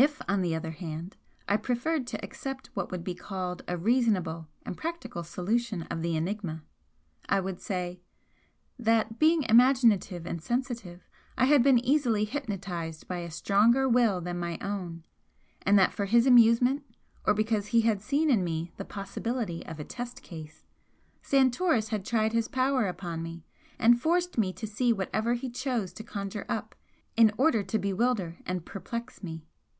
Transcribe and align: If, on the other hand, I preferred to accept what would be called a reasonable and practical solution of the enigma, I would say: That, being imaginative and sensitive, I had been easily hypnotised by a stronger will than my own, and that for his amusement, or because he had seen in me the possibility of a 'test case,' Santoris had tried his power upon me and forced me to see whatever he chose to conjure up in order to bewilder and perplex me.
If, 0.00 0.22
on 0.28 0.42
the 0.42 0.54
other 0.54 0.70
hand, 0.70 1.16
I 1.48 1.56
preferred 1.56 2.06
to 2.06 2.24
accept 2.24 2.70
what 2.74 2.92
would 2.92 3.02
be 3.02 3.16
called 3.16 3.64
a 3.66 3.76
reasonable 3.76 4.46
and 4.64 4.76
practical 4.76 5.24
solution 5.24 5.82
of 5.90 6.02
the 6.02 6.14
enigma, 6.14 6.62
I 7.28 7.40
would 7.40 7.60
say: 7.60 7.98
That, 8.78 9.18
being 9.18 9.42
imaginative 9.48 10.24
and 10.24 10.40
sensitive, 10.40 11.08
I 11.36 11.46
had 11.46 11.64
been 11.64 11.84
easily 11.84 12.24
hypnotised 12.24 13.08
by 13.08 13.18
a 13.18 13.30
stronger 13.32 13.88
will 13.88 14.20
than 14.20 14.38
my 14.38 14.56
own, 14.60 15.02
and 15.62 15.76
that 15.80 15.92
for 15.92 16.04
his 16.04 16.28
amusement, 16.28 16.84
or 17.26 17.34
because 17.34 17.66
he 17.68 17.80
had 17.80 18.00
seen 18.00 18.30
in 18.30 18.44
me 18.44 18.70
the 18.76 18.84
possibility 18.84 19.66
of 19.66 19.80
a 19.80 19.84
'test 19.84 20.22
case,' 20.22 20.64
Santoris 21.22 21.88
had 21.88 22.04
tried 22.04 22.32
his 22.32 22.46
power 22.46 22.86
upon 22.86 23.20
me 23.20 23.44
and 23.80 24.00
forced 24.00 24.38
me 24.38 24.52
to 24.52 24.66
see 24.68 24.92
whatever 24.92 25.34
he 25.34 25.50
chose 25.50 25.92
to 25.94 26.04
conjure 26.04 26.46
up 26.48 26.76
in 27.16 27.32
order 27.36 27.64
to 27.64 27.80
bewilder 27.80 28.38
and 28.46 28.64
perplex 28.64 29.24
me. 29.24 29.44